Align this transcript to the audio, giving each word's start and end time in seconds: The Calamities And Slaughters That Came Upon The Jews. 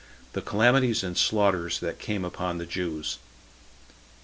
The 0.33 0.41
Calamities 0.41 1.03
And 1.03 1.15
Slaughters 1.15 1.79
That 1.79 1.99
Came 1.99 2.25
Upon 2.25 2.57
The 2.57 2.65
Jews. 2.65 3.19